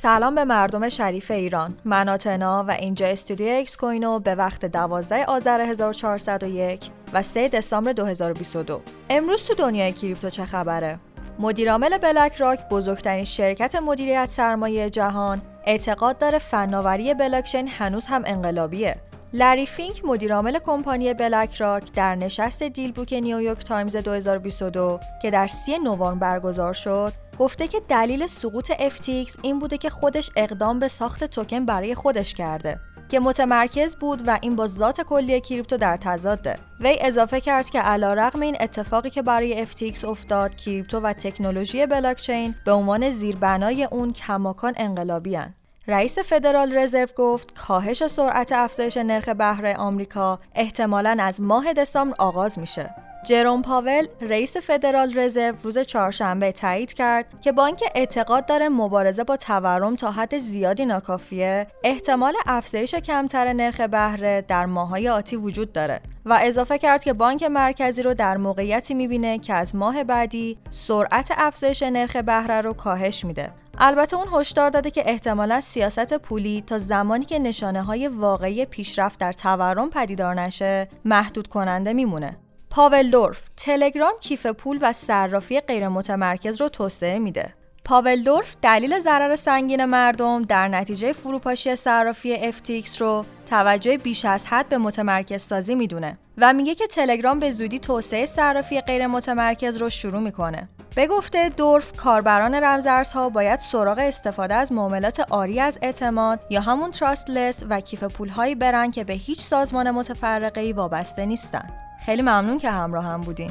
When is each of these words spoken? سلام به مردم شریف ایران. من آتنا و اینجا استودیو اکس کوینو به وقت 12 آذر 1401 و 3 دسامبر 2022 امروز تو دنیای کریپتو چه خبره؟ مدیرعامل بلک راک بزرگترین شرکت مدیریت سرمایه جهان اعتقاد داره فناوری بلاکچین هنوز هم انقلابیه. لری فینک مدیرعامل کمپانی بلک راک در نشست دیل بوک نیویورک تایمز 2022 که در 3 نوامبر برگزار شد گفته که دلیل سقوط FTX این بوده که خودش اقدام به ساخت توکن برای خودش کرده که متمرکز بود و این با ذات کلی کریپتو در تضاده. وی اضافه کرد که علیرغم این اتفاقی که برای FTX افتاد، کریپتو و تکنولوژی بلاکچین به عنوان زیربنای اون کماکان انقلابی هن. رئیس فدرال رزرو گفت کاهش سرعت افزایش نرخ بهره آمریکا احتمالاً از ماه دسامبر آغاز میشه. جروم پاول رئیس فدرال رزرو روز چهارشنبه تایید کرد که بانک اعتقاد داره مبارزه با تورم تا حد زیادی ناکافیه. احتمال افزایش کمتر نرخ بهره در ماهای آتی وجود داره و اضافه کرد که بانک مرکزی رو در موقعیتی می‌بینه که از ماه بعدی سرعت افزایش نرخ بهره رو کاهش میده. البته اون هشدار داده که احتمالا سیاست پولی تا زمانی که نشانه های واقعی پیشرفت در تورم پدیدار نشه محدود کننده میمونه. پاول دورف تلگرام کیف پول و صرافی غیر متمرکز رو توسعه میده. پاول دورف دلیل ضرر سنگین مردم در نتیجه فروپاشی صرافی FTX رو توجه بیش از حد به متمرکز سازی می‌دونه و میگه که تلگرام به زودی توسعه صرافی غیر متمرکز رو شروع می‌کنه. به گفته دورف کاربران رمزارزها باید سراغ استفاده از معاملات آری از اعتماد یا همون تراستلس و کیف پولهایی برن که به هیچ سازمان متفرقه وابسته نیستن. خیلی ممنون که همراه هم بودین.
سلام 0.00 0.34
به 0.34 0.44
مردم 0.44 0.88
شریف 0.88 1.30
ایران. 1.30 1.76
من 1.84 2.08
آتنا 2.08 2.64
و 2.68 2.70
اینجا 2.70 3.06
استودیو 3.06 3.58
اکس 3.58 3.76
کوینو 3.76 4.18
به 4.18 4.34
وقت 4.34 4.64
12 4.64 5.24
آذر 5.24 5.60
1401 5.60 6.90
و 7.12 7.22
3 7.22 7.48
دسامبر 7.48 7.92
2022 7.92 8.80
امروز 9.10 9.46
تو 9.46 9.54
دنیای 9.54 9.92
کریپتو 9.92 10.30
چه 10.30 10.44
خبره؟ 10.44 10.98
مدیرعامل 11.38 11.98
بلک 11.98 12.36
راک 12.36 12.68
بزرگترین 12.68 13.24
شرکت 13.24 13.74
مدیریت 13.74 14.28
سرمایه 14.28 14.90
جهان 14.90 15.42
اعتقاد 15.66 16.18
داره 16.18 16.38
فناوری 16.38 17.14
بلاکچین 17.14 17.68
هنوز 17.68 18.06
هم 18.06 18.22
انقلابیه. 18.26 18.96
لری 19.32 19.66
فینک 19.66 20.04
مدیرعامل 20.04 20.58
کمپانی 20.58 21.14
بلک 21.14 21.54
راک 21.54 21.92
در 21.92 22.14
نشست 22.14 22.62
دیل 22.62 22.92
بوک 22.92 23.12
نیویورک 23.12 23.64
تایمز 23.64 23.96
2022 23.96 25.00
که 25.22 25.30
در 25.30 25.46
3 25.46 25.78
نوامبر 25.78 26.38
برگزار 26.38 26.72
شد 26.72 27.27
گفته 27.38 27.68
که 27.68 27.80
دلیل 27.88 28.26
سقوط 28.26 28.72
FTX 28.72 29.38
این 29.42 29.58
بوده 29.58 29.78
که 29.78 29.90
خودش 29.90 30.30
اقدام 30.36 30.78
به 30.78 30.88
ساخت 30.88 31.24
توکن 31.24 31.64
برای 31.64 31.94
خودش 31.94 32.34
کرده 32.34 32.80
که 33.08 33.20
متمرکز 33.20 33.96
بود 33.96 34.28
و 34.28 34.38
این 34.42 34.56
با 34.56 34.66
ذات 34.66 35.00
کلی 35.00 35.40
کریپتو 35.40 35.76
در 35.76 35.96
تضاده. 35.96 36.58
وی 36.80 36.96
اضافه 37.00 37.40
کرد 37.40 37.70
که 37.70 37.80
علیرغم 37.80 38.40
این 38.40 38.56
اتفاقی 38.60 39.10
که 39.10 39.22
برای 39.22 39.66
FTX 39.66 40.04
افتاد، 40.04 40.54
کریپتو 40.54 41.00
و 41.00 41.12
تکنولوژی 41.12 41.86
بلاکچین 41.86 42.54
به 42.64 42.72
عنوان 42.72 43.10
زیربنای 43.10 43.84
اون 43.84 44.12
کماکان 44.12 44.74
انقلابی 44.76 45.34
هن. 45.34 45.54
رئیس 45.88 46.18
فدرال 46.18 46.78
رزرو 46.78 47.08
گفت 47.16 47.54
کاهش 47.54 48.06
سرعت 48.06 48.52
افزایش 48.52 48.96
نرخ 48.96 49.28
بهره 49.28 49.76
آمریکا 49.76 50.38
احتمالاً 50.54 51.16
از 51.20 51.40
ماه 51.40 51.72
دسامبر 51.72 52.16
آغاز 52.18 52.58
میشه. 52.58 53.07
جروم 53.28 53.62
پاول 53.62 54.06
رئیس 54.22 54.56
فدرال 54.56 55.18
رزرو 55.18 55.56
روز 55.62 55.78
چهارشنبه 55.78 56.52
تایید 56.52 56.92
کرد 56.92 57.40
که 57.40 57.52
بانک 57.52 57.84
اعتقاد 57.94 58.46
داره 58.46 58.68
مبارزه 58.68 59.24
با 59.24 59.36
تورم 59.36 59.96
تا 59.96 60.10
حد 60.10 60.38
زیادی 60.38 60.86
ناکافیه. 60.86 61.66
احتمال 61.84 62.34
افزایش 62.46 62.94
کمتر 62.94 63.52
نرخ 63.52 63.80
بهره 63.80 64.44
در 64.48 64.66
ماهای 64.66 65.08
آتی 65.08 65.36
وجود 65.36 65.72
داره 65.72 66.00
و 66.24 66.38
اضافه 66.42 66.78
کرد 66.78 67.04
که 67.04 67.12
بانک 67.12 67.42
مرکزی 67.42 68.02
رو 68.02 68.14
در 68.14 68.36
موقعیتی 68.36 68.94
می‌بینه 68.94 69.38
که 69.38 69.54
از 69.54 69.76
ماه 69.76 70.04
بعدی 70.04 70.58
سرعت 70.70 71.32
افزایش 71.36 71.82
نرخ 71.82 72.16
بهره 72.16 72.60
رو 72.60 72.72
کاهش 72.72 73.24
میده. 73.24 73.52
البته 73.78 74.16
اون 74.16 74.26
هشدار 74.32 74.70
داده 74.70 74.90
که 74.90 75.02
احتمالا 75.06 75.60
سیاست 75.60 76.18
پولی 76.18 76.64
تا 76.66 76.78
زمانی 76.78 77.24
که 77.24 77.38
نشانه 77.38 77.82
های 77.82 78.08
واقعی 78.08 78.64
پیشرفت 78.64 79.20
در 79.20 79.32
تورم 79.32 79.90
پدیدار 79.90 80.34
نشه 80.34 80.88
محدود 81.04 81.46
کننده 81.46 81.92
میمونه. 81.92 82.47
پاول 82.78 83.10
دورف 83.10 83.42
تلگرام 83.56 84.12
کیف 84.20 84.46
پول 84.46 84.78
و 84.82 84.92
صرافی 84.92 85.60
غیر 85.60 85.88
متمرکز 85.88 86.60
رو 86.60 86.68
توسعه 86.68 87.18
میده. 87.18 87.52
پاول 87.84 88.22
دورف 88.22 88.56
دلیل 88.62 88.98
ضرر 88.98 89.36
سنگین 89.36 89.84
مردم 89.84 90.42
در 90.42 90.68
نتیجه 90.68 91.12
فروپاشی 91.12 91.76
صرافی 91.76 92.52
FTX 92.52 92.96
رو 92.98 93.24
توجه 93.46 93.98
بیش 93.98 94.24
از 94.24 94.46
حد 94.46 94.68
به 94.68 94.78
متمرکز 94.78 95.42
سازی 95.42 95.74
می‌دونه 95.74 96.18
و 96.36 96.52
میگه 96.52 96.74
که 96.74 96.86
تلگرام 96.86 97.38
به 97.38 97.50
زودی 97.50 97.78
توسعه 97.78 98.26
صرافی 98.26 98.80
غیر 98.80 99.06
متمرکز 99.06 99.76
رو 99.76 99.90
شروع 99.90 100.20
می‌کنه. 100.20 100.68
به 100.94 101.06
گفته 101.06 101.48
دورف 101.48 101.92
کاربران 101.96 102.54
رمزارزها 102.54 103.28
باید 103.28 103.60
سراغ 103.60 103.98
استفاده 103.98 104.54
از 104.54 104.72
معاملات 104.72 105.20
آری 105.30 105.60
از 105.60 105.78
اعتماد 105.82 106.40
یا 106.50 106.60
همون 106.60 106.90
تراستلس 106.90 107.64
و 107.70 107.80
کیف 107.80 108.04
پولهایی 108.04 108.54
برن 108.54 108.90
که 108.90 109.04
به 109.04 109.12
هیچ 109.12 109.40
سازمان 109.40 109.90
متفرقه 109.90 110.72
وابسته 110.76 111.26
نیستن. 111.26 111.87
خیلی 112.08 112.22
ممنون 112.22 112.58
که 112.58 112.70
همراه 112.70 113.04
هم 113.04 113.20
بودین. 113.20 113.50